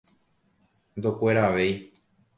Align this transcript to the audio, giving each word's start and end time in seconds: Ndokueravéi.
Ndokueravéi. 0.97 1.73